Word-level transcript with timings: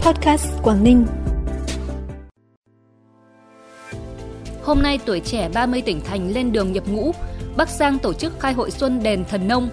Podcast 0.00 0.62
Quảng 0.62 0.84
Ninh. 0.84 1.06
Hôm 4.62 4.82
nay 4.82 4.98
tuổi 5.04 5.20
trẻ 5.20 5.48
30 5.54 5.82
tỉnh 5.82 6.00
thành 6.00 6.32
lên 6.32 6.52
đường 6.52 6.72
nhập 6.72 6.88
ngũ, 6.88 7.12
Bắc 7.56 7.68
Giang 7.68 7.98
tổ 7.98 8.12
chức 8.12 8.40
khai 8.40 8.52
hội 8.52 8.70
xuân 8.70 9.02
đền 9.02 9.24
thần 9.24 9.48
nông, 9.48 9.68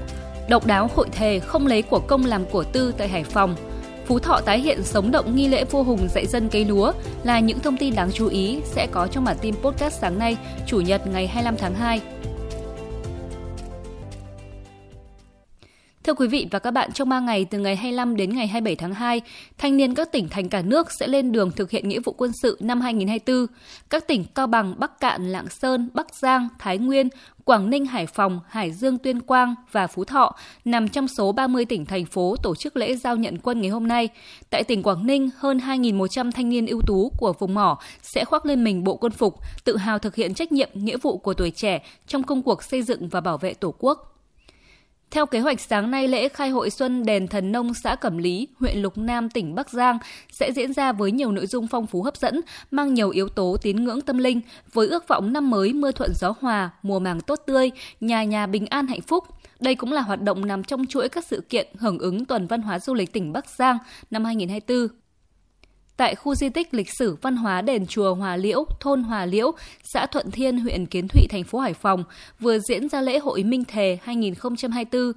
độc 0.50 0.66
đáo 0.66 0.90
hội 0.96 1.08
thề 1.12 1.40
không 1.40 1.68
lấy 1.68 1.82
của 1.82 2.00
công 2.00 2.26
làm 2.26 2.46
của 2.46 2.64
tư 2.64 2.94
tại 2.98 3.08
Hải 3.08 3.24
Phòng. 3.24 3.56
Phú 4.06 4.20
Thọ 4.20 4.42
tái 4.46 4.60
hiện 4.60 4.84
sống 4.84 5.12
động 5.12 5.36
nghi 5.36 5.48
lễ 5.48 5.64
vua 5.64 5.84
hùng 5.84 6.08
dạy 6.16 6.26
dân 6.26 6.50
cấy 6.50 6.66
lúa 6.66 6.92
là 7.24 7.40
những 7.40 7.60
thông 7.60 7.78
tin 7.78 7.96
đáng 7.96 8.12
chú 8.14 8.28
ý 8.28 8.60
sẽ 8.66 8.88
có 8.92 9.08
trong 9.08 9.24
bản 9.24 9.38
tin 9.42 9.56
podcast 9.56 10.02
sáng 10.02 10.20
nay, 10.20 10.38
Chủ 10.66 10.80
nhật 10.80 11.08
ngày 11.08 11.28
25 11.28 11.56
tháng 11.58 11.74
2. 11.74 12.02
Thưa 16.08 16.14
quý 16.14 16.28
vị 16.28 16.48
và 16.52 16.60
các 16.60 16.72
bạn, 16.72 16.92
trong 16.92 17.10
3 17.10 17.20
ngày 17.20 17.46
từ 17.46 17.60
ngày 17.60 17.76
25 17.76 18.16
đến 18.16 18.36
ngày 18.36 18.48
27 18.48 18.76
tháng 18.76 18.94
2, 18.94 19.22
thanh 19.58 19.78
niên 19.78 19.96
các 19.96 20.12
tỉnh 20.12 20.30
thành 20.30 20.50
cả 20.50 20.62
nước 20.62 20.88
sẽ 21.00 21.08
lên 21.08 21.32
đường 21.32 21.52
thực 21.52 21.72
hiện 21.72 21.90
nghĩa 21.90 22.00
vụ 22.00 22.14
quân 22.18 22.32
sự 22.42 22.58
năm 22.60 22.82
2024. 22.82 23.56
Các 23.90 24.08
tỉnh 24.08 24.26
Cao 24.36 24.48
Bằng, 24.48 24.76
Bắc 24.78 25.00
Cạn, 25.00 25.28
Lạng 25.32 25.50
Sơn, 25.50 25.90
Bắc 25.94 26.16
Giang, 26.16 26.48
Thái 26.60 26.78
Nguyên, 26.78 27.10
Quảng 27.44 27.70
Ninh, 27.70 27.86
Hải 27.86 28.06
Phòng, 28.06 28.40
Hải 28.48 28.72
Dương, 28.72 28.98
Tuyên 28.98 29.20
Quang 29.20 29.56
và 29.72 29.88
Phú 29.88 30.06
Thọ 30.06 30.36
nằm 30.66 30.90
trong 30.90 31.08
số 31.08 31.32
30 31.32 31.66
tỉnh 31.66 31.86
thành 31.86 32.06
phố 32.06 32.36
tổ 32.44 32.56
chức 32.56 32.78
lễ 32.78 32.96
giao 32.96 33.16
nhận 33.16 33.38
quân 33.38 33.62
ngày 33.62 33.70
hôm 33.70 33.88
nay. 33.88 34.10
Tại 34.50 34.64
tỉnh 34.64 34.84
Quảng 34.84 35.08
Ninh, 35.08 35.30
hơn 35.38 35.58
2.100 35.58 36.32
thanh 36.32 36.50
niên 36.50 36.68
ưu 36.68 36.82
tú 36.88 37.12
của 37.18 37.34
vùng 37.40 37.54
mỏ 37.54 37.80
sẽ 38.02 38.26
khoác 38.26 38.46
lên 38.46 38.64
mình 38.64 38.84
bộ 38.84 38.96
quân 38.96 39.12
phục, 39.12 39.36
tự 39.64 39.78
hào 39.78 40.00
thực 40.00 40.16
hiện 40.16 40.34
trách 40.34 40.52
nhiệm 40.52 40.70
nghĩa 40.74 40.98
vụ 40.98 41.18
của 41.18 41.34
tuổi 41.34 41.52
trẻ 41.52 41.84
trong 42.08 42.24
công 42.24 42.44
cuộc 42.44 42.64
xây 42.64 42.82
dựng 42.82 43.08
và 43.08 43.22
bảo 43.22 43.38
vệ 43.38 43.54
Tổ 43.54 43.74
quốc. 43.80 44.14
Theo 45.12 45.26
kế 45.26 45.40
hoạch 45.40 45.60
sáng 45.62 45.92
nay, 45.92 46.08
lễ 46.08 46.30
khai 46.30 46.50
hội 46.50 46.70
xuân 46.70 47.06
đền 47.06 47.28
thần 47.28 47.52
nông 47.52 47.74
xã 47.74 47.96
Cẩm 47.96 48.18
Lý, 48.18 48.48
huyện 48.60 48.78
Lục 48.78 48.98
Nam, 48.98 49.30
tỉnh 49.30 49.56
Bắc 49.56 49.70
Giang 49.70 49.98
sẽ 50.32 50.52
diễn 50.52 50.74
ra 50.74 50.92
với 50.92 51.12
nhiều 51.12 51.32
nội 51.32 51.48
dung 51.48 51.68
phong 51.68 51.88
phú 51.88 52.04
hấp 52.04 52.18
dẫn, 52.18 52.42
mang 52.72 52.94
nhiều 52.94 53.10
yếu 53.10 53.30
tố 53.30 53.58
tín 53.62 53.84
ngưỡng 53.84 54.02
tâm 54.02 54.18
linh, 54.18 54.42
với 54.74 54.88
ước 54.88 55.08
vọng 55.08 55.34
năm 55.34 55.50
mới 55.50 55.74
mưa 55.74 55.92
thuận 55.92 56.12
gió 56.16 56.34
hòa, 56.40 56.70
mùa 56.84 57.00
màng 57.00 57.22
tốt 57.22 57.40
tươi, 57.46 57.72
nhà 58.00 58.24
nhà 58.24 58.48
bình 58.48 58.66
an 58.66 58.88
hạnh 58.88 59.02
phúc. 59.02 59.24
Đây 59.60 59.76
cũng 59.76 59.92
là 59.92 60.02
hoạt 60.02 60.22
động 60.22 60.46
nằm 60.46 60.64
trong 60.64 60.86
chuỗi 60.86 61.10
các 61.10 61.26
sự 61.26 61.42
kiện 61.50 61.68
hưởng 61.78 62.00
ứng 62.00 62.26
tuần 62.26 62.48
văn 62.48 62.62
hóa 62.62 62.80
du 62.80 62.94
lịch 62.94 63.14
tỉnh 63.14 63.34
Bắc 63.34 63.50
Giang 63.50 63.78
năm 64.12 64.26
2024 64.26 64.88
tại 65.98 66.16
khu 66.16 66.36
di 66.36 66.50
tích 66.50 66.74
lịch 66.74 66.90
sử 67.00 67.16
văn 67.22 67.36
hóa 67.36 67.62
đền 67.62 67.88
chùa 67.88 68.14
Hòa 68.14 68.38
Liễu, 68.38 68.66
thôn 68.80 69.04
Hòa 69.04 69.26
Liễu, 69.26 69.52
xã 69.84 70.06
Thuận 70.06 70.32
Thiên, 70.32 70.60
huyện 70.60 70.86
Kiến 70.86 71.08
Thụy, 71.08 71.28
thành 71.30 71.44
phố 71.44 71.60
Hải 71.60 71.74
Phòng, 71.74 72.04
vừa 72.40 72.60
diễn 72.60 72.90
ra 72.90 73.02
lễ 73.02 73.20
hội 73.20 73.44
Minh 73.44 73.64
Thề 73.66 73.98
2024. 74.04 75.12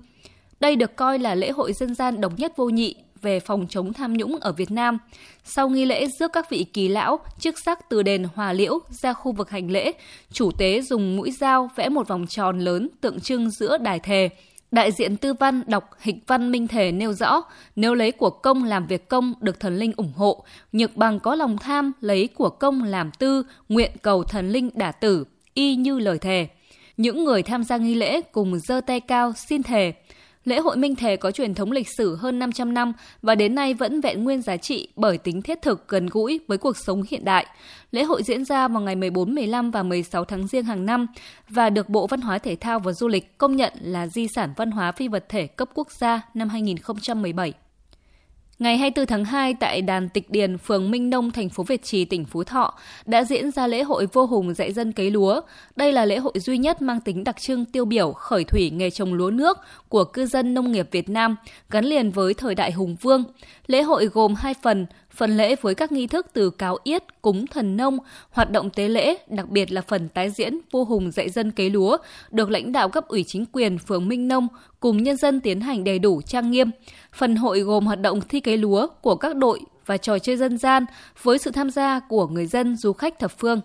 Đây 0.60 0.76
được 0.76 0.96
coi 0.96 1.18
là 1.18 1.34
lễ 1.34 1.50
hội 1.50 1.72
dân 1.72 1.94
gian 1.94 2.20
độc 2.20 2.32
nhất 2.36 2.56
vô 2.56 2.68
nhị 2.68 2.94
về 3.22 3.40
phòng 3.40 3.66
chống 3.68 3.92
tham 3.92 4.12
nhũng 4.12 4.36
ở 4.40 4.52
Việt 4.52 4.70
Nam. 4.70 4.98
Sau 5.44 5.68
nghi 5.68 5.84
lễ 5.84 6.06
rước 6.18 6.32
các 6.32 6.50
vị 6.50 6.66
kỳ 6.72 6.88
lão, 6.88 7.18
chức 7.38 7.54
sắc 7.64 7.88
từ 7.88 8.02
đền 8.02 8.26
Hòa 8.34 8.52
Liễu 8.52 8.78
ra 8.88 9.12
khu 9.12 9.32
vực 9.32 9.50
hành 9.50 9.70
lễ, 9.70 9.92
chủ 10.32 10.50
tế 10.58 10.80
dùng 10.82 11.16
mũi 11.16 11.30
dao 11.30 11.70
vẽ 11.76 11.88
một 11.88 12.08
vòng 12.08 12.26
tròn 12.26 12.58
lớn 12.58 12.88
tượng 13.00 13.20
trưng 13.20 13.50
giữa 13.50 13.78
đài 13.78 13.98
thề, 13.98 14.28
Đại 14.70 14.92
diện 14.92 15.16
tư 15.16 15.34
văn 15.34 15.62
đọc 15.66 15.90
hịch 16.00 16.16
văn 16.26 16.50
minh 16.50 16.68
thể 16.68 16.92
nêu 16.92 17.12
rõ, 17.12 17.42
nếu 17.76 17.94
lấy 17.94 18.12
của 18.12 18.30
công 18.30 18.64
làm 18.64 18.86
việc 18.86 19.08
công 19.08 19.34
được 19.40 19.60
thần 19.60 19.76
linh 19.76 19.92
ủng 19.96 20.12
hộ, 20.16 20.44
nhược 20.72 20.96
bằng 20.96 21.20
có 21.20 21.34
lòng 21.34 21.58
tham 21.58 21.92
lấy 22.00 22.28
của 22.34 22.50
công 22.50 22.82
làm 22.82 23.10
tư, 23.18 23.42
nguyện 23.68 23.90
cầu 24.02 24.24
thần 24.24 24.50
linh 24.50 24.70
đả 24.74 24.92
tử, 24.92 25.24
y 25.54 25.76
như 25.76 25.98
lời 25.98 26.18
thề. 26.18 26.48
Những 26.96 27.24
người 27.24 27.42
tham 27.42 27.64
gia 27.64 27.76
nghi 27.76 27.94
lễ 27.94 28.20
cùng 28.20 28.58
giơ 28.58 28.80
tay 28.80 29.00
cao 29.00 29.32
xin 29.36 29.62
thề, 29.62 29.92
Lễ 30.44 30.58
hội 30.58 30.76
Minh 30.76 30.96
Thề 30.96 31.16
có 31.16 31.30
truyền 31.30 31.54
thống 31.54 31.72
lịch 31.72 31.88
sử 31.96 32.16
hơn 32.16 32.38
500 32.38 32.74
năm 32.74 32.92
và 33.22 33.34
đến 33.34 33.54
nay 33.54 33.74
vẫn 33.74 34.00
vẹn 34.00 34.24
nguyên 34.24 34.42
giá 34.42 34.56
trị 34.56 34.88
bởi 34.96 35.18
tính 35.18 35.42
thiết 35.42 35.62
thực 35.62 35.88
gần 35.88 36.06
gũi 36.06 36.40
với 36.48 36.58
cuộc 36.58 36.76
sống 36.76 37.02
hiện 37.08 37.24
đại. 37.24 37.46
Lễ 37.90 38.02
hội 38.02 38.22
diễn 38.22 38.44
ra 38.44 38.68
vào 38.68 38.82
ngày 38.82 38.96
14, 38.96 39.34
15 39.34 39.70
và 39.70 39.82
16 39.82 40.24
tháng 40.24 40.46
Giêng 40.46 40.64
hàng 40.64 40.86
năm 40.86 41.06
và 41.48 41.70
được 41.70 41.88
Bộ 41.88 42.06
Văn 42.06 42.20
hóa 42.20 42.38
Thể 42.38 42.56
thao 42.56 42.78
và 42.78 42.92
Du 42.92 43.08
lịch 43.08 43.38
công 43.38 43.56
nhận 43.56 43.72
là 43.80 44.06
di 44.06 44.26
sản 44.34 44.52
văn 44.56 44.70
hóa 44.70 44.92
phi 44.92 45.08
vật 45.08 45.24
thể 45.28 45.46
cấp 45.46 45.68
quốc 45.74 45.90
gia 45.90 46.20
năm 46.34 46.48
2017. 46.48 47.52
Ngày 48.60 48.78
24 48.78 49.06
tháng 49.06 49.24
2 49.24 49.54
tại 49.54 49.82
đàn 49.82 50.08
Tịch 50.08 50.30
Điền, 50.30 50.58
phường 50.58 50.90
Minh 50.90 51.10
Nông, 51.10 51.30
thành 51.30 51.48
phố 51.48 51.62
Việt 51.62 51.82
Trì, 51.82 52.04
tỉnh 52.04 52.24
Phú 52.24 52.44
Thọ 52.44 52.74
đã 53.06 53.24
diễn 53.24 53.50
ra 53.50 53.66
lễ 53.66 53.82
hội 53.82 54.06
vô 54.12 54.26
hùng 54.26 54.54
dạy 54.54 54.72
dân 54.72 54.92
cấy 54.92 55.10
lúa. 55.10 55.40
Đây 55.76 55.92
là 55.92 56.04
lễ 56.04 56.18
hội 56.18 56.32
duy 56.36 56.58
nhất 56.58 56.82
mang 56.82 57.00
tính 57.00 57.24
đặc 57.24 57.40
trưng 57.40 57.64
tiêu 57.64 57.84
biểu 57.84 58.12
khởi 58.12 58.44
thủy 58.44 58.70
nghề 58.70 58.90
trồng 58.90 59.14
lúa 59.14 59.30
nước 59.30 59.58
của 59.88 60.04
cư 60.04 60.26
dân 60.26 60.54
nông 60.54 60.72
nghiệp 60.72 60.88
Việt 60.90 61.08
Nam 61.08 61.36
gắn 61.70 61.84
liền 61.84 62.10
với 62.10 62.34
thời 62.34 62.54
đại 62.54 62.72
hùng 62.72 62.96
vương. 63.00 63.24
Lễ 63.66 63.82
hội 63.82 64.06
gồm 64.06 64.34
hai 64.34 64.54
phần, 64.62 64.86
phần 65.14 65.36
lễ 65.36 65.56
với 65.60 65.74
các 65.74 65.92
nghi 65.92 66.06
thức 66.06 66.26
từ 66.32 66.50
cáo 66.50 66.78
yết, 66.84 67.22
cúng 67.22 67.46
thần 67.46 67.76
nông, 67.76 67.98
hoạt 68.30 68.50
động 68.50 68.70
tế 68.70 68.88
lễ, 68.88 69.16
đặc 69.28 69.48
biệt 69.48 69.72
là 69.72 69.82
phần 69.82 70.08
tái 70.08 70.30
diễn 70.30 70.58
vua 70.72 70.84
hùng 70.84 71.10
dạy 71.10 71.30
dân 71.30 71.50
cấy 71.50 71.70
lúa, 71.70 71.96
được 72.30 72.50
lãnh 72.50 72.72
đạo 72.72 72.88
cấp 72.88 73.08
ủy 73.08 73.24
chính 73.26 73.44
quyền 73.52 73.78
phường 73.78 74.08
Minh 74.08 74.28
Nông 74.28 74.48
cùng 74.80 75.02
nhân 75.02 75.16
dân 75.16 75.40
tiến 75.40 75.60
hành 75.60 75.84
đầy 75.84 75.98
đủ 75.98 76.22
trang 76.22 76.50
nghiêm. 76.50 76.70
Phần 77.12 77.36
hội 77.36 77.60
gồm 77.60 77.86
hoạt 77.86 78.00
động 78.00 78.20
thi 78.28 78.40
cấy 78.40 78.56
lúa 78.56 78.86
của 79.02 79.16
các 79.16 79.36
đội 79.36 79.60
và 79.86 79.96
trò 79.96 80.18
chơi 80.18 80.36
dân 80.36 80.58
gian 80.58 80.84
với 81.22 81.38
sự 81.38 81.50
tham 81.50 81.70
gia 81.70 82.00
của 82.00 82.26
người 82.26 82.46
dân 82.46 82.76
du 82.76 82.92
khách 82.92 83.18
thập 83.18 83.30
phương. 83.38 83.60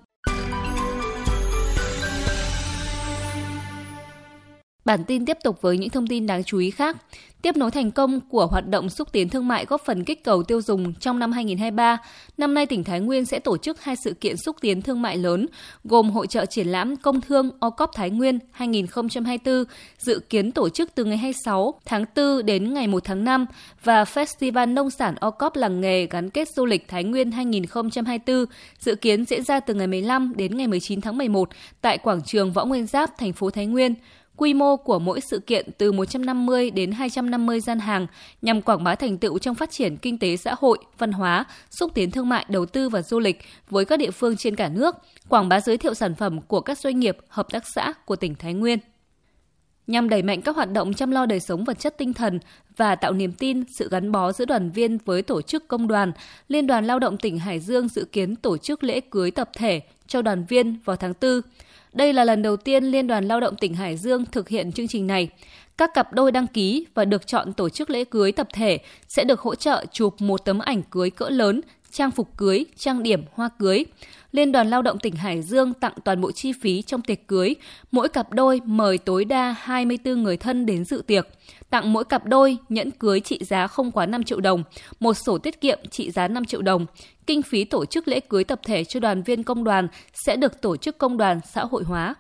Bản 4.86 5.04
tin 5.04 5.26
tiếp 5.26 5.38
tục 5.44 5.62
với 5.62 5.78
những 5.78 5.90
thông 5.90 6.08
tin 6.08 6.28
đáng 6.28 6.44
chú 6.44 6.58
ý 6.58 6.72
khác. 6.72 6.98
Tiếp 7.42 7.58
nối 7.58 7.72
thành 7.72 7.92
công 7.92 8.20
của 8.30 8.48
hoạt 8.48 8.68
động 8.68 8.90
xúc 8.90 9.12
tiến 9.12 9.30
thương 9.30 9.48
mại 9.48 9.66
góp 9.66 9.82
phần 9.86 10.04
kích 10.04 10.24
cầu 10.24 10.44
tiêu 10.44 10.62
dùng 10.62 10.94
trong 10.94 11.20
năm 11.20 11.32
2023, 11.32 11.98
năm 12.38 12.54
nay 12.54 12.66
tỉnh 12.66 12.84
Thái 12.84 13.00
Nguyên 13.00 13.26
sẽ 13.26 13.40
tổ 13.40 13.58
chức 13.58 13.82
hai 13.82 13.96
sự 13.96 14.14
kiện 14.14 14.38
xúc 14.38 14.56
tiến 14.62 14.82
thương 14.82 15.02
mại 15.02 15.18
lớn, 15.18 15.48
gồm 15.84 16.10
hội 16.10 16.28
trợ 16.28 16.46
triển 16.46 16.68
lãm 16.68 16.96
công 16.98 17.22
thương 17.22 17.52
OCOP 17.60 17.90
Thái 17.96 18.10
Nguyên 18.10 18.40
2024, 18.52 19.64
dự 19.98 20.20
kiến 20.30 20.52
tổ 20.52 20.70
chức 20.70 20.96
từ 20.96 21.04
ngày 21.04 21.18
26 21.18 21.74
tháng 21.86 22.06
4 22.16 22.46
đến 22.46 22.74
ngày 22.74 22.88
1 22.88 23.04
tháng 23.04 23.24
5 23.24 23.46
và 23.84 24.04
Festival 24.04 24.74
Nông 24.74 24.90
sản 24.90 25.16
OCOP 25.16 25.56
làng 25.56 25.82
nghề 25.82 26.08
gắn 26.08 26.30
kết 26.30 26.50
du 26.50 26.66
lịch 26.66 26.88
Thái 26.88 27.04
Nguyên 27.04 27.32
2024, 27.32 28.46
dự 28.80 28.96
kiến 28.96 29.26
diễn 29.26 29.44
ra 29.44 29.60
từ 29.60 29.74
ngày 29.74 29.88
15 29.88 30.34
đến 30.36 30.58
ngày 30.58 30.68
19 30.68 31.02
tháng 31.02 31.18
11 31.18 31.50
tại 31.82 31.98
quảng 31.98 32.22
trường 32.26 32.54
Võ 32.54 32.66
Nguyên 32.66 32.86
Giáp, 32.86 33.18
thành 33.18 33.34
phố 33.34 33.50
Thái 33.50 33.66
Nguyên. 33.66 33.96
Quy 34.38 34.54
mô 34.54 34.78
của 34.78 35.00
mỗi 35.00 35.22
sự 35.22 35.40
kiện 35.40 35.72
từ 35.78 35.92
150 35.92 36.72
đến 36.72 36.92
250 36.92 37.60
gian 37.60 37.80
hàng 37.80 38.08
nhằm 38.42 38.62
quảng 38.62 38.84
bá 38.84 38.96
thành 38.96 39.18
tựu 39.18 39.40
trong 39.40 39.56
phát 39.56 39.72
triển 39.72 39.98
kinh 39.98 40.20
tế 40.20 40.38
xã 40.38 40.56
hội, 40.60 40.78
văn 40.98 41.12
hóa, 41.12 41.46
xúc 41.70 41.92
tiến 41.94 42.12
thương 42.12 42.30
mại, 42.30 42.46
đầu 42.50 42.66
tư 42.66 42.90
và 42.90 43.02
du 43.02 43.20
lịch 43.20 43.42
với 43.70 43.86
các 43.86 44.00
địa 44.00 44.12
phương 44.12 44.38
trên 44.38 44.56
cả 44.56 44.70
nước, 44.70 44.96
quảng 45.30 45.50
bá 45.50 45.60
giới 45.60 45.78
thiệu 45.78 45.94
sản 45.94 46.16
phẩm 46.16 46.42
của 46.42 46.62
các 46.62 46.80
doanh 46.80 47.00
nghiệp, 47.00 47.18
hợp 47.28 47.48
tác 47.52 47.64
xã 47.76 47.94
của 48.06 48.16
tỉnh 48.16 48.36
Thái 48.36 48.54
Nguyên. 48.54 48.80
Nhằm 49.88 50.10
đẩy 50.10 50.22
mạnh 50.22 50.42
các 50.42 50.56
hoạt 50.56 50.72
động 50.72 50.94
chăm 50.94 51.12
lo 51.12 51.26
đời 51.26 51.40
sống 51.40 51.64
vật 51.64 51.80
chất 51.80 51.98
tinh 51.98 52.14
thần 52.14 52.40
và 52.78 52.96
tạo 52.96 53.14
niềm 53.14 53.32
tin, 53.32 53.64
sự 53.78 53.90
gắn 53.90 54.12
bó 54.12 54.32
giữa 54.32 54.46
đoàn 54.46 54.72
viên 54.72 54.98
với 55.06 55.22
tổ 55.22 55.42
chức 55.42 55.68
công 55.68 55.88
đoàn, 55.88 56.12
Liên 56.48 56.68
đoàn 56.68 56.86
Lao 56.86 57.00
động 57.00 57.18
tỉnh 57.18 57.40
Hải 57.40 57.60
Dương 57.60 57.88
dự 57.88 58.06
kiến 58.12 58.36
tổ 58.36 58.58
chức 58.58 58.84
lễ 58.84 59.00
cưới 59.00 59.32
tập 59.32 59.50
thể 59.58 59.82
cho 60.08 60.22
đoàn 60.22 60.46
viên 60.46 60.80
vào 60.86 60.96
tháng 60.96 61.14
4. 61.22 61.42
Đây 61.94 62.14
là 62.14 62.24
lần 62.24 62.42
đầu 62.42 62.58
tiên 62.58 62.84
Liên 62.84 63.08
đoàn 63.08 63.28
Lao 63.28 63.40
động 63.40 63.56
tỉnh 63.56 63.74
Hải 63.74 63.98
Dương 63.98 64.26
thực 64.26 64.50
hiện 64.50 64.72
chương 64.72 64.88
trình 64.88 65.08
này. 65.08 65.30
Các 65.78 65.94
cặp 65.94 66.14
đôi 66.14 66.32
đăng 66.32 66.48
ký 66.48 66.86
và 66.94 67.06
được 67.06 67.28
chọn 67.28 67.54
tổ 67.54 67.70
chức 67.70 67.90
lễ 67.90 68.04
cưới 68.04 68.32
tập 68.32 68.48
thể 68.54 68.80
sẽ 69.08 69.24
được 69.24 69.40
hỗ 69.40 69.56
trợ 69.56 69.86
chụp 69.92 70.16
một 70.20 70.46
tấm 70.46 70.60
ảnh 70.60 70.82
cưới 70.84 71.10
cỡ 71.10 71.30
lớn, 71.30 71.62
trang 71.92 72.12
phục 72.12 72.38
cưới, 72.38 72.66
trang 72.78 73.04
điểm, 73.04 73.24
hoa 73.34 73.50
cưới. 73.60 73.86
Liên 74.36 74.52
đoàn 74.52 74.68
Lao 74.68 74.82
động 74.82 75.00
tỉnh 75.00 75.16
Hải 75.16 75.42
Dương 75.42 75.74
tặng 75.74 75.94
toàn 76.04 76.22
bộ 76.22 76.32
chi 76.32 76.52
phí 76.62 76.82
trong 76.82 77.02
tiệc 77.02 77.28
cưới. 77.28 77.56
Mỗi 77.92 78.10
cặp 78.10 78.34
đôi 78.34 78.62
mời 78.66 78.98
tối 78.98 79.26
đa 79.26 79.56
24 79.60 80.24
người 80.24 80.38
thân 80.38 80.66
đến 80.66 80.86
dự 80.86 81.04
tiệc. 81.08 81.28
Tặng 81.70 81.94
mỗi 81.94 82.06
cặp 82.06 82.26
đôi 82.26 82.58
nhẫn 82.70 82.92
cưới 82.92 83.20
trị 83.20 83.40
giá 83.42 83.68
không 83.68 83.92
quá 83.92 84.06
5 84.06 84.24
triệu 84.24 84.40
đồng, 84.40 84.64
một 85.00 85.14
sổ 85.14 85.38
tiết 85.38 85.62
kiệm 85.62 85.80
trị 85.92 86.12
giá 86.12 86.28
5 86.28 86.46
triệu 86.46 86.62
đồng. 86.62 86.86
Kinh 87.28 87.42
phí 87.42 87.64
tổ 87.64 87.86
chức 87.86 88.08
lễ 88.08 88.20
cưới 88.20 88.44
tập 88.44 88.60
thể 88.64 88.84
cho 88.84 89.00
đoàn 89.00 89.24
viên 89.24 89.44
công 89.44 89.64
đoàn 89.64 89.88
sẽ 90.14 90.36
được 90.36 90.62
tổ 90.62 90.78
chức 90.78 90.98
công 90.98 91.18
đoàn 91.18 91.40
xã 91.54 91.66
hội 91.66 91.84
hóa. 91.84 92.16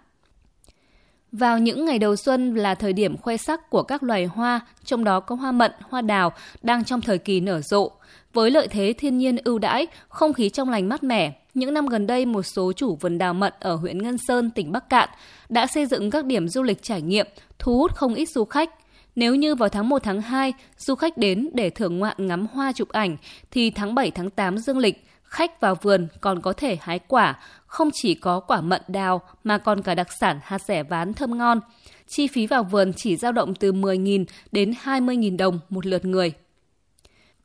Vào 1.31 1.59
những 1.59 1.85
ngày 1.85 1.99
đầu 1.99 2.15
xuân 2.15 2.55
là 2.55 2.75
thời 2.75 2.93
điểm 2.93 3.17
khoe 3.17 3.37
sắc 3.37 3.69
của 3.69 3.83
các 3.83 4.03
loài 4.03 4.25
hoa, 4.25 4.59
trong 4.85 5.03
đó 5.03 5.19
có 5.19 5.35
hoa 5.35 5.51
mận, 5.51 5.71
hoa 5.81 6.01
đào 6.01 6.31
đang 6.61 6.83
trong 6.83 7.01
thời 7.01 7.17
kỳ 7.17 7.39
nở 7.39 7.61
rộ. 7.61 7.91
Với 8.33 8.51
lợi 8.51 8.67
thế 8.67 8.93
thiên 8.97 9.17
nhiên 9.17 9.37
ưu 9.43 9.59
đãi, 9.59 9.87
không 10.09 10.33
khí 10.33 10.49
trong 10.49 10.69
lành 10.69 10.89
mát 10.89 11.03
mẻ, 11.03 11.33
những 11.55 11.73
năm 11.73 11.85
gần 11.85 12.07
đây 12.07 12.25
một 12.25 12.43
số 12.43 12.73
chủ 12.73 12.95
vườn 12.95 13.17
đào 13.17 13.33
mận 13.33 13.53
ở 13.59 13.75
huyện 13.75 14.03
Ngân 14.03 14.17
Sơn, 14.27 14.51
tỉnh 14.51 14.71
Bắc 14.71 14.89
Cạn 14.89 15.09
đã 15.49 15.67
xây 15.67 15.85
dựng 15.85 16.09
các 16.09 16.25
điểm 16.25 16.47
du 16.47 16.63
lịch 16.63 16.83
trải 16.83 17.01
nghiệm, 17.01 17.27
thu 17.59 17.77
hút 17.77 17.95
không 17.95 18.13
ít 18.13 18.29
du 18.29 18.45
khách. 18.45 18.69
Nếu 19.15 19.35
như 19.35 19.55
vào 19.55 19.69
tháng 19.69 19.89
1 19.89 20.03
tháng 20.03 20.21
2, 20.21 20.53
du 20.77 20.95
khách 20.95 21.17
đến 21.17 21.49
để 21.53 21.69
thưởng 21.69 21.99
ngoạn 21.99 22.15
ngắm 22.17 22.47
hoa 22.53 22.71
chụp 22.71 22.89
ảnh, 22.89 23.17
thì 23.51 23.69
tháng 23.69 23.95
7 23.95 24.11
tháng 24.11 24.29
8 24.29 24.57
dương 24.57 24.77
lịch, 24.77 25.07
khách 25.23 25.61
vào 25.61 25.75
vườn 25.81 26.07
còn 26.21 26.41
có 26.41 26.53
thể 26.53 26.77
hái 26.81 26.99
quả, 26.99 27.39
không 27.67 27.89
chỉ 27.93 28.13
có 28.13 28.39
quả 28.39 28.61
mận 28.61 28.81
đào 28.87 29.21
mà 29.43 29.57
còn 29.57 29.81
cả 29.81 29.95
đặc 29.95 30.07
sản 30.19 30.39
hạt 30.43 30.61
rẻ 30.61 30.83
ván 30.83 31.13
thơm 31.13 31.37
ngon. 31.37 31.59
Chi 32.07 32.27
phí 32.27 32.47
vào 32.47 32.63
vườn 32.63 32.91
chỉ 32.95 33.15
dao 33.15 33.31
động 33.31 33.55
từ 33.55 33.71
10.000 33.71 34.25
đến 34.51 34.73
20.000 34.83 35.37
đồng 35.37 35.59
một 35.69 35.85
lượt 35.85 36.05
người. 36.05 36.33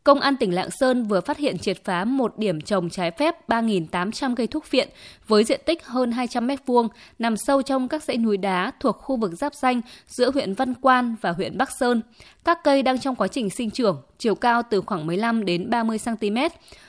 Công 0.04 0.20
an 0.20 0.36
tỉnh 0.36 0.54
Lạng 0.54 0.70
Sơn 0.70 1.04
vừa 1.04 1.20
phát 1.20 1.38
hiện 1.38 1.58
triệt 1.58 1.84
phá 1.84 2.04
một 2.04 2.38
điểm 2.38 2.60
trồng 2.60 2.90
trái 2.90 3.10
phép 3.10 3.48
3.800 3.48 4.34
cây 4.34 4.46
thuốc 4.46 4.70
viện 4.70 4.88
với 5.28 5.44
diện 5.44 5.60
tích 5.64 5.84
hơn 5.84 6.12
200 6.12 6.46
m2 6.46 6.88
nằm 7.18 7.36
sâu 7.36 7.62
trong 7.62 7.88
các 7.88 8.02
dãy 8.02 8.16
núi 8.16 8.36
đá 8.36 8.72
thuộc 8.80 8.96
khu 8.96 9.16
vực 9.16 9.32
giáp 9.32 9.54
danh 9.54 9.80
giữa 10.06 10.30
huyện 10.30 10.54
Văn 10.54 10.74
Quan 10.74 11.16
và 11.20 11.30
huyện 11.30 11.58
Bắc 11.58 11.68
Sơn. 11.80 12.02
Các 12.44 12.58
cây 12.64 12.82
đang 12.82 12.98
trong 12.98 13.16
quá 13.16 13.28
trình 13.28 13.50
sinh 13.50 13.70
trưởng, 13.70 14.02
chiều 14.18 14.34
cao 14.34 14.62
từ 14.70 14.80
khoảng 14.80 15.06
15 15.06 15.44
đến 15.44 15.70
30 15.70 15.98
cm. 16.04 16.36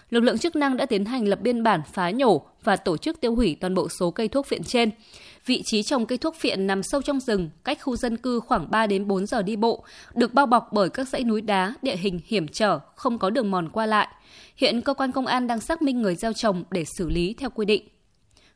Lực 0.10 0.20
lượng 0.20 0.38
chức 0.38 0.56
năng 0.56 0.78
đã 0.78 0.86
tiến 0.86 1.06
hành 1.06 1.28
lập 1.28 1.40
biên 1.42 1.64
bản 1.64 1.82
phá 1.94 2.10
nhổ 2.10 2.46
và 2.64 2.76
tổ 2.76 2.98
chức 2.98 3.22
tiêu 3.22 3.36
hủy 3.36 3.58
toàn 3.60 3.74
bộ 3.74 3.88
số 4.00 4.12
cây 4.12 4.28
thuốc 4.28 4.50
viện 4.50 4.64
trên. 4.64 4.92
Vị 5.46 5.62
trí 5.66 5.84
trồng 5.84 6.06
cây 6.06 6.18
thuốc 6.18 6.42
viện 6.42 6.68
nằm 6.68 6.84
sâu 6.84 7.02
trong 7.02 7.20
rừng, 7.20 7.50
cách 7.64 7.78
khu 7.82 7.96
dân 7.96 8.18
cư 8.18 8.40
khoảng 8.40 8.72
3 8.72 8.88
đến 8.88 9.08
4 9.08 9.26
giờ 9.26 9.42
đi 9.42 9.56
bộ, 9.56 9.84
được 10.16 10.34
bao 10.34 10.46
bọc 10.46 10.74
bởi 10.74 10.90
các 10.90 11.08
dãy 11.08 11.24
núi 11.24 11.42
đá, 11.42 11.74
địa 11.82 11.96
hình 11.96 12.20
hiểm 12.26 12.48
trở, 12.48 12.80
không 12.96 13.20
có 13.20 13.30
đường 13.30 13.52
mòn 13.52 13.70
qua 13.70 13.86
lại. 13.86 14.08
Hiện 14.56 14.82
cơ 14.82 14.94
quan 14.94 15.12
công 15.12 15.26
an 15.26 15.48
đang 15.48 15.60
xác 15.60 15.82
minh 15.82 16.02
người 16.02 16.16
gieo 16.16 16.34
trồng 16.34 16.64
để 16.72 16.86
xử 16.98 17.10
lý 17.10 17.36
theo 17.38 17.50
quy 17.50 17.66
định. 17.66 17.88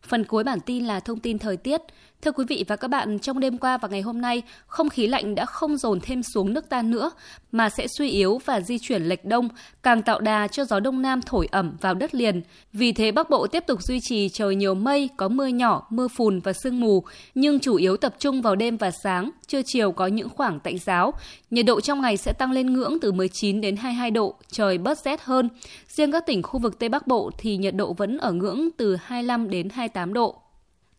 Phần 0.07 0.23
cuối 0.23 0.43
bản 0.43 0.59
tin 0.59 0.85
là 0.85 0.99
thông 0.99 1.19
tin 1.19 1.39
thời 1.39 1.57
tiết. 1.57 1.81
Thưa 2.21 2.31
quý 2.31 2.45
vị 2.47 2.65
và 2.67 2.75
các 2.75 2.87
bạn, 2.87 3.19
trong 3.19 3.39
đêm 3.39 3.57
qua 3.57 3.77
và 3.77 3.87
ngày 3.87 4.01
hôm 4.01 4.21
nay, 4.21 4.41
không 4.67 4.89
khí 4.89 5.07
lạnh 5.07 5.35
đã 5.35 5.45
không 5.45 5.77
dồn 5.77 5.99
thêm 5.99 6.23
xuống 6.23 6.53
nước 6.53 6.69
ta 6.69 6.81
nữa, 6.81 7.11
mà 7.51 7.69
sẽ 7.69 7.87
suy 7.97 8.09
yếu 8.09 8.41
và 8.45 8.61
di 8.61 8.79
chuyển 8.79 9.03
lệch 9.03 9.25
đông, 9.25 9.49
càng 9.83 10.01
tạo 10.01 10.19
đà 10.19 10.47
cho 10.47 10.65
gió 10.65 10.79
đông 10.79 11.01
nam 11.01 11.21
thổi 11.21 11.47
ẩm 11.51 11.77
vào 11.81 11.93
đất 11.93 12.15
liền. 12.15 12.41
Vì 12.73 12.91
thế 12.91 13.11
Bắc 13.11 13.29
Bộ 13.29 13.47
tiếp 13.47 13.63
tục 13.67 13.83
duy 13.83 13.99
trì 14.01 14.29
trời 14.29 14.55
nhiều 14.55 14.75
mây, 14.75 15.09
có 15.17 15.27
mưa 15.27 15.47
nhỏ, 15.47 15.87
mưa 15.89 16.07
phùn 16.07 16.39
và 16.39 16.53
sương 16.53 16.79
mù, 16.79 17.03
nhưng 17.35 17.59
chủ 17.59 17.75
yếu 17.75 17.97
tập 17.97 18.15
trung 18.19 18.41
vào 18.41 18.55
đêm 18.55 18.77
và 18.77 18.91
sáng, 18.91 19.31
trưa 19.47 19.61
chiều 19.65 19.91
có 19.91 20.07
những 20.07 20.29
khoảng 20.29 20.59
tạnh 20.59 20.77
giáo. 20.77 21.13
Nhiệt 21.51 21.65
độ 21.65 21.81
trong 21.81 22.01
ngày 22.01 22.17
sẽ 22.17 22.33
tăng 22.33 22.51
lên 22.51 22.73
ngưỡng 22.73 22.97
từ 23.01 23.11
19 23.11 23.61
đến 23.61 23.75
22 23.75 24.11
độ, 24.11 24.35
trời 24.51 24.77
bớt 24.77 24.97
rét 24.97 25.21
hơn. 25.23 25.49
Riêng 25.87 26.11
các 26.11 26.25
tỉnh 26.25 26.43
khu 26.43 26.59
vực 26.59 26.79
Tây 26.79 26.89
Bắc 26.89 27.07
Bộ 27.07 27.31
thì 27.37 27.57
nhiệt 27.57 27.75
độ 27.75 27.93
vẫn 27.93 28.17
ở 28.17 28.31
ngưỡng 28.31 28.69
từ 28.77 28.95
25 28.95 29.49
đến 29.49 29.69
28 29.69 30.13
độ. 30.13 30.44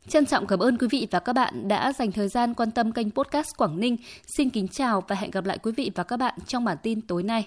Trân 0.09 0.27
trọng 0.27 0.47
cảm 0.47 0.59
ơn 0.59 0.79
quý 0.79 0.87
vị 0.91 1.07
và 1.11 1.21
các 1.21 1.33
bạn 1.33 1.69
đã 1.69 1.93
dành 1.93 2.13
thời 2.13 2.29
gian 2.29 2.55
quan 2.55 2.71
tâm 2.71 2.93
kênh 2.93 3.11
podcast 3.11 3.49
Quảng 3.57 3.81
Ninh. 3.81 3.97
Xin 4.27 4.51
kính 4.51 4.69
chào 4.69 5.05
và 5.09 5.17
hẹn 5.17 5.31
gặp 5.31 5.45
lại 5.45 5.59
quý 5.59 5.73
vị 5.77 5.91
và 5.95 6.03
các 6.03 6.17
bạn 6.17 6.35
trong 6.47 6.65
bản 6.65 6.77
tin 6.83 7.01
tối 7.01 7.23
nay. 7.23 7.47